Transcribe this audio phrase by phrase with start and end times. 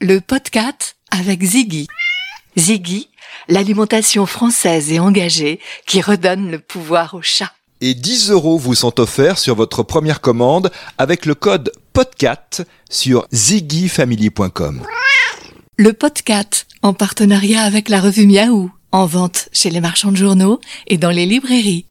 [0.00, 1.86] le podcast avec Ziggy.
[2.56, 3.10] Ziggy,
[3.48, 7.52] l'alimentation française et engagée qui redonne le pouvoir au chat.
[7.82, 13.26] Et 10 euros vous sont offerts sur votre première commande avec le code PODCAT sur
[13.30, 14.82] ziggyfamily.com.
[15.76, 20.60] Le podcast en partenariat avec la revue Miaou, en vente chez les marchands de journaux
[20.86, 21.84] et dans les librairies.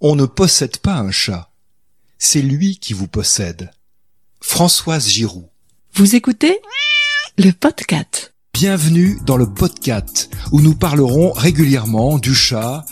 [0.00, 1.50] On ne possède pas un chat.
[2.18, 3.70] C'est lui qui vous possède.
[4.40, 5.48] Françoise Giroud.
[5.98, 6.60] Vous écoutez
[7.38, 8.32] le podcast.
[8.52, 12.84] Bienvenue dans le podcast où nous parlerons régulièrement du chat,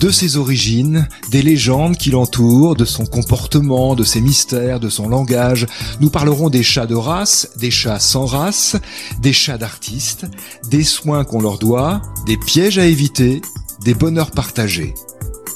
[0.00, 5.06] de ses origines, des légendes qui l'entourent, de son comportement, de ses mystères, de son
[5.06, 5.66] langage.
[6.00, 8.76] Nous parlerons des chats de race, des chats sans race,
[9.20, 10.24] des chats d'artistes,
[10.70, 13.42] des soins qu'on leur doit, des pièges à éviter,
[13.84, 14.94] des bonheurs partagés.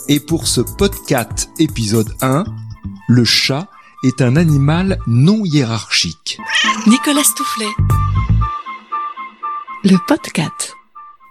[0.09, 2.45] Et pour ce podcast épisode 1,
[3.09, 3.70] le chat
[4.02, 6.38] est un animal non hiérarchique.
[6.86, 7.66] Nicolas Stoufflet.
[9.84, 10.74] Le podcast.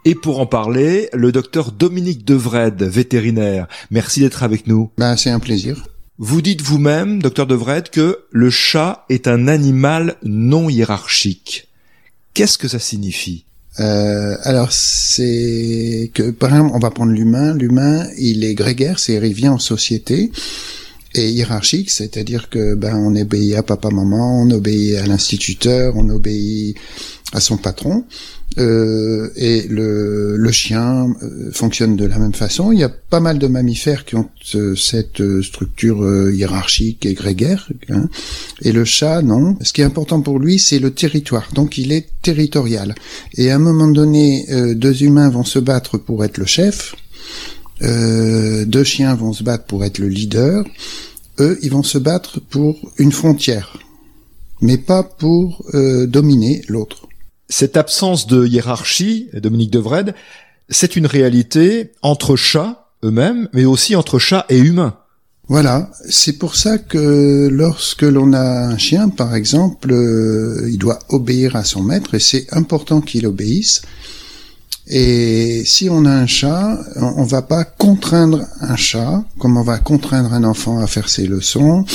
[0.06, 3.68] Et pour en parler, le docteur Dominique Devred, vétérinaire.
[3.90, 4.92] Merci d'être avec nous.
[5.00, 5.88] Ben, c'est un plaisir.
[6.20, 11.68] Vous dites vous-même, docteur Devred, que le chat est un animal non hiérarchique.
[12.36, 13.46] Qu'est-ce que ça signifie?
[13.80, 17.54] Euh, alors c'est que par exemple on va prendre l'humain.
[17.54, 20.32] L'humain il est grégaire, c'est il vient en société
[21.16, 26.08] et hiérarchique, c'est-à-dire que ben on obéit à papa maman, on obéit à l'instituteur, on
[26.10, 26.76] obéit
[27.34, 28.06] à son patron.
[28.58, 32.72] Euh, et le, le chien euh, fonctionne de la même façon.
[32.72, 37.14] Il y a pas mal de mammifères qui ont euh, cette euh, structure hiérarchique et
[37.14, 37.70] grégaire.
[37.90, 38.10] Hein.
[38.62, 39.56] Et le chat, non.
[39.62, 41.50] Ce qui est important pour lui, c'est le territoire.
[41.54, 42.96] Donc il est territorial.
[43.36, 46.96] Et à un moment donné, deux humains vont se battre pour être le chef.
[47.82, 50.66] Deux chiens vont se battre pour être le leader.
[51.40, 53.78] Eux, ils vont se battre pour une frontière,
[54.62, 57.08] mais pas pour dominer l'autre.
[57.48, 60.14] Cette absence de hiérarchie, Dominique Devred,
[60.70, 64.96] c'est une réalité entre chats eux-mêmes, mais aussi entre chats et humains.
[65.48, 71.00] Voilà, c'est pour ça que lorsque l'on a un chien, par exemple, euh, il doit
[71.10, 73.82] obéir à son maître et c'est important qu'il obéisse.
[74.90, 79.78] Et si on a un chat, on, va pas contraindre un chat comme on va
[79.78, 81.86] contraindre un enfant à faire ses leçons,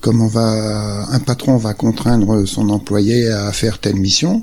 [0.00, 4.42] comme on va un patron va contraindre son employé à faire telle mission.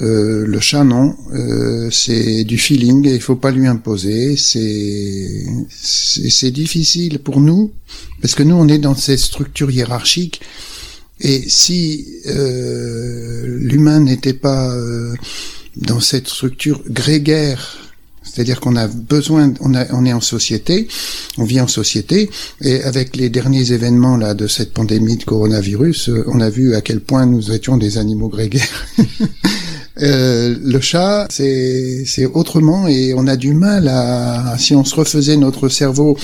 [0.00, 1.16] Euh, le chat, non.
[1.32, 4.36] Euh, c'est du feeling et il faut pas lui imposer.
[4.36, 7.72] C'est c'est difficile pour nous
[8.20, 10.40] parce que nous on est dans cette structure hiérarchique
[11.20, 15.14] et si euh, l'humain n'était pas euh,
[15.78, 17.78] dans cette structure grégaire
[18.28, 20.86] c'est-à-dire qu'on a besoin, on, a, on est en société,
[21.38, 22.30] on vit en société,
[22.60, 26.74] et avec les derniers événements là de cette pandémie de coronavirus, euh, on a vu
[26.74, 28.86] à quel point nous étions des animaux grégaires.
[30.00, 35.36] Euh, le chat, c'est autrement et on a du mal à, si on se refaisait
[35.36, 36.16] notre cerveau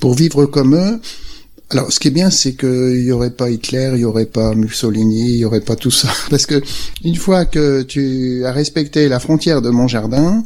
[0.00, 0.98] pour vivre comme eux.
[1.70, 4.54] Alors, ce qui est bien, c'est qu'il y aurait pas Hitler, il y aurait pas
[4.54, 6.62] Mussolini, il y aurait pas tout ça, parce que
[7.04, 10.44] une fois que tu as respecté la frontière de mon jardin,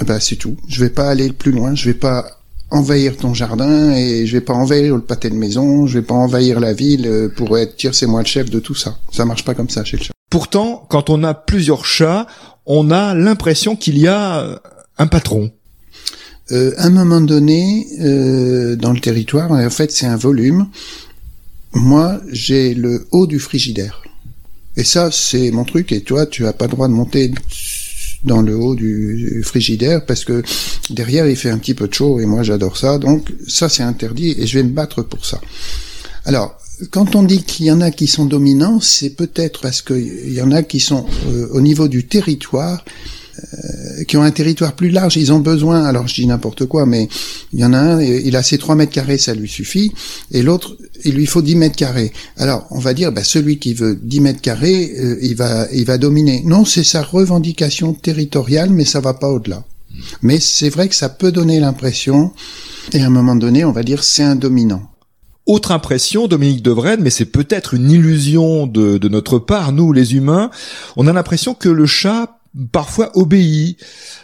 [0.00, 0.56] eh ben c'est tout.
[0.68, 1.74] Je vais pas aller plus loin.
[1.74, 2.26] Je vais pas
[2.70, 5.86] envahir ton jardin et je vais pas envahir le pâté de maison.
[5.86, 8.58] Je vais pas envahir la ville euh, pour être dire c'est moi le chef de
[8.58, 8.98] tout ça.
[9.12, 10.12] Ça marche pas comme ça chez le chat.
[10.30, 12.26] Pourtant, quand on a plusieurs chats,
[12.66, 14.56] on a l'impression qu'il y a euh,
[14.98, 15.52] un patron.
[16.52, 20.68] Euh, un moment donné, euh, dans le territoire, en fait, c'est un volume.
[21.72, 24.02] Moi, j'ai le haut du frigidaire.
[24.76, 25.92] Et ça, c'est mon truc.
[25.92, 27.32] Et toi, tu as pas le droit de monter
[28.24, 30.42] dans le haut du frigidaire parce que
[30.90, 32.98] derrière, il fait un petit peu de chaud et moi, j'adore ça.
[32.98, 35.40] Donc, ça, c'est interdit et je vais me battre pour ça.
[36.24, 36.58] Alors,
[36.90, 40.42] quand on dit qu'il y en a qui sont dominants, c'est peut-être parce qu'il y
[40.42, 42.84] en a qui sont euh, au niveau du territoire,
[44.06, 47.08] qui ont un territoire plus large, ils ont besoin, alors je dis n'importe quoi, mais
[47.52, 49.92] il y en a un, il a ses 3 mètres carrés, ça lui suffit,
[50.30, 52.12] et l'autre, il lui faut 10 mètres carrés.
[52.36, 55.84] Alors, on va dire, bah, celui qui veut 10 mètres carrés, euh, il, va, il
[55.84, 56.42] va dominer.
[56.44, 59.64] Non, c'est sa revendication territoriale, mais ça va pas au-delà.
[60.22, 62.32] Mais c'est vrai que ça peut donner l'impression,
[62.92, 64.82] et à un moment donné, on va dire, c'est un dominant.
[65.46, 70.14] Autre impression, Dominique Devred, mais c'est peut-être une illusion de, de, notre part, nous les
[70.14, 70.50] humains,
[70.96, 72.33] on a l'impression que le chat
[72.72, 73.78] parfois obéit,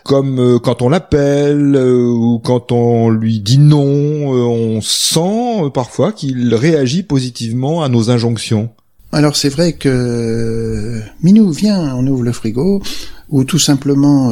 [0.04, 5.70] comme euh, quand on l'appelle euh, ou quand on lui dit non, euh, on sent
[5.74, 8.70] parfois qu'il réagit positivement à nos injonctions.
[9.12, 12.80] Alors c'est vrai que Minou, viens, on ouvre le frigo,
[13.28, 14.28] ou tout simplement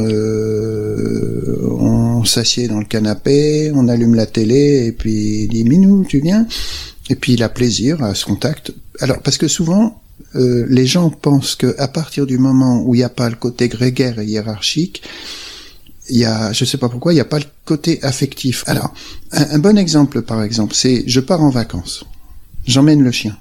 [1.80, 6.20] on s'assied dans le canapé, on allume la télé et puis il dit Minou, tu
[6.20, 6.46] viens?
[7.10, 8.72] Et puis il a plaisir à ce contact.
[9.00, 10.00] Alors parce que souvent
[10.34, 13.36] euh, les gens pensent que à partir du moment où il n'y a pas le
[13.36, 15.02] côté grégaire et hiérarchique,
[16.10, 18.64] il y a, je sais pas pourquoi, il n'y a pas le côté affectif.
[18.66, 18.92] Alors,
[19.32, 22.04] un, bon exemple, par exemple, c'est je pars en vacances,
[22.66, 23.36] j'emmène le chien,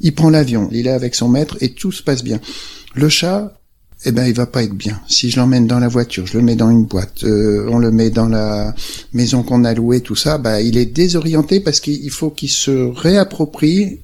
[0.00, 2.40] il prend l'avion, il est avec son maître et tout se passe bien.
[2.94, 3.54] Le chat,
[4.04, 5.00] eh ben il va pas être bien.
[5.08, 7.90] Si je l'emmène dans la voiture, je le mets dans une boîte, euh, on le
[7.90, 8.74] met dans la
[9.12, 12.70] maison qu'on a louée, tout ça, bah il est désorienté parce qu'il faut qu'il se
[12.70, 14.00] réapproprie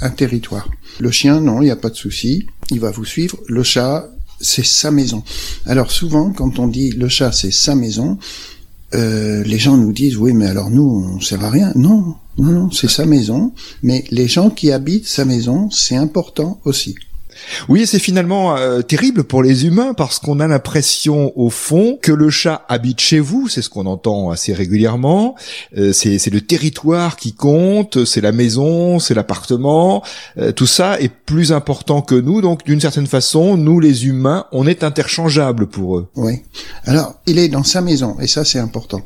[0.00, 0.68] un territoire.
[0.98, 3.38] Le chien, non, il n'y a pas de souci, il va vous suivre.
[3.48, 4.08] Le chat,
[4.40, 5.22] c'est sa maison.
[5.66, 8.18] Alors souvent, quand on dit le chat, c'est sa maison,
[8.94, 11.72] euh, les gens nous disent oui, mais alors nous, on sert à rien.
[11.74, 13.52] Non, non, non, c'est sa maison.
[13.82, 16.94] Mais les gens qui habitent sa maison, c'est important aussi.
[17.68, 22.12] Oui, c'est finalement euh, terrible pour les humains parce qu'on a l'impression au fond que
[22.12, 25.34] le chat habite chez vous, c'est ce qu'on entend assez régulièrement,
[25.76, 30.02] euh, c'est le territoire qui compte, c'est la maison, c'est l'appartement,
[30.38, 34.46] euh, tout ça est plus important que nous, donc d'une certaine façon, nous les humains,
[34.52, 36.08] on est interchangeables pour eux.
[36.16, 36.42] Oui.
[36.84, 39.02] Alors, il est dans sa maison, et ça c'est important.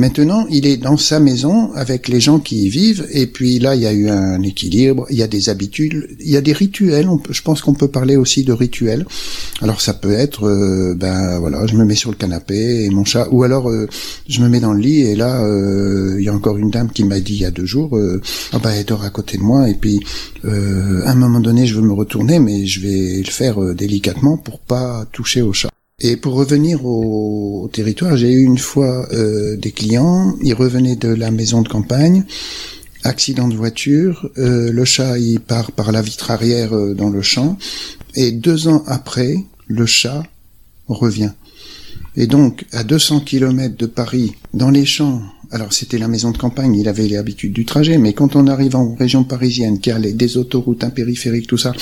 [0.00, 3.74] Maintenant, il est dans sa maison avec les gens qui y vivent, et puis là,
[3.74, 6.54] il y a eu un équilibre, il y a des habitudes, il y a des
[6.54, 9.04] rituels, je pense qu'on peut parler aussi de rituels.
[9.60, 13.04] Alors ça peut être, euh, ben voilà, je me mets sur le canapé et mon
[13.04, 13.90] chat, ou alors euh,
[14.26, 16.90] je me mets dans le lit et là, euh, il y a encore une dame
[16.90, 17.98] qui m'a dit il y a deux jours,
[18.54, 20.00] ah ben elle dort à côté de moi et puis
[20.44, 24.60] à un moment donné je veux me retourner, mais je vais le faire délicatement pour
[24.60, 25.69] pas toucher au chat.
[26.00, 31.30] Et pour revenir au, territoire, j'ai eu une fois des clients, ils revenaient de la
[31.30, 32.24] maison de campagne,
[33.04, 37.22] accident de voiture, euh, le chat il part par la vitre arrière euh, dans le
[37.22, 37.56] champ,
[38.14, 39.36] et deux ans après,
[39.66, 40.22] le chat
[40.88, 41.32] revient.
[42.16, 45.22] Et donc, à 200 km de Paris, dans les champs,
[45.52, 48.76] alors c'était la maison de campagne, il avait l'habitude du trajet, mais quand on arrive
[48.76, 51.72] en région parisienne, qui a les, des autoroutes, un périphérique, tout ça,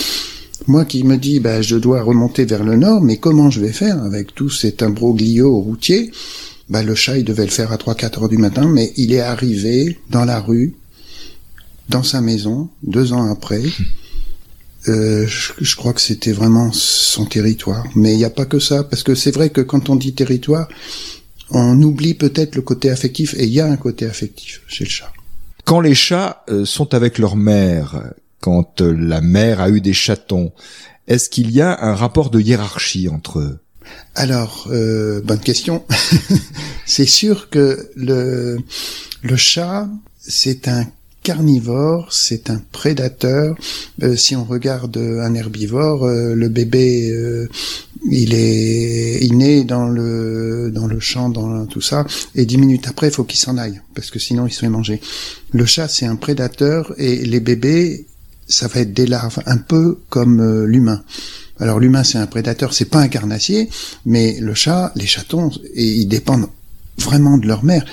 [0.67, 3.73] moi qui me dis, bah, je dois remonter vers le nord, mais comment je vais
[3.73, 6.11] faire avec tout cet imbroglio routier
[6.69, 9.21] bah, le chat, il devait le faire à 3-4 heures du matin, mais il est
[9.21, 10.75] arrivé dans la rue,
[11.89, 13.63] dans sa maison, deux ans après.
[14.87, 17.85] Euh, je, crois que c'était vraiment son territoire.
[17.95, 20.15] Mais il n'y a pas que ça, parce que c'est vrai que quand on dit
[20.15, 20.69] territoire,
[21.51, 24.91] on oublie peut-être le côté affectif, et il y a un côté affectif chez le
[24.91, 25.13] chat.
[25.65, 29.93] Quand les chats euh, sont avec leur mère, quand euh, la mère a eu des
[29.93, 30.53] chatons,
[31.07, 33.59] est-ce qu'il y a un rapport de hiérarchie entre eux?
[34.15, 35.83] Alors, bonne question.
[36.87, 38.59] c'est sûr que le,
[39.23, 39.89] le chat,
[40.19, 40.85] c'est un
[41.29, 43.55] carnivore, c'est un prédateur.
[44.03, 47.49] Euh, si on regarde un herbivore, euh, le bébé, euh,
[48.11, 52.89] il est, il naît dans le dans le champ, dans tout ça, et dix minutes
[52.89, 55.03] après, il faut qu'il s'en aille parce que sinon il se fait manger.
[55.53, 58.07] Le chat, c'est un prédateur et les bébés,
[58.49, 61.03] ça va être des larves, un peu comme l'humain.
[61.61, 63.69] Alors l'humain c'est un prédateur, c'est pas un carnassier,
[64.07, 66.49] mais le chat, les chatons, et ils dépendent
[66.99, 67.85] vraiment de leur mère.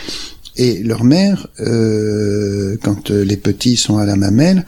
[0.57, 4.66] Et leur mère, euh, quand euh, les petits sont à la mamelle,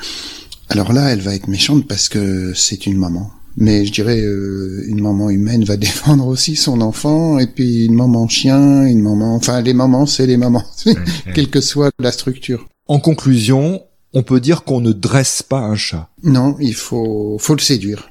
[0.69, 3.31] alors là, elle va être méchante parce que c'est une maman.
[3.55, 7.95] Mais je dirais, euh, une maman humaine va défendre aussi son enfant, et puis une
[7.95, 9.35] maman chien, une maman...
[9.35, 10.65] Enfin, les mamans, c'est les mamans,
[11.33, 12.67] quelle que soit la structure.
[12.87, 13.81] En conclusion,
[14.13, 16.09] on peut dire qu'on ne dresse pas un chat.
[16.23, 18.09] Non, il faut, faut le séduire.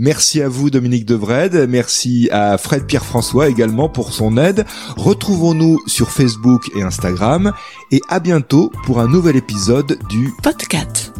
[0.00, 4.64] Merci à vous Dominique Devred, merci à Fred Pierre-François également pour son aide.
[4.96, 7.52] Retrouvons-nous sur Facebook et Instagram
[7.90, 11.12] et à bientôt pour un nouvel épisode du Podcast.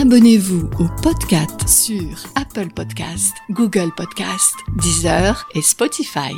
[0.00, 6.32] Abonnez-vous au podcast sur Apple Podcast, Google Podcast, Deezer et Spotify.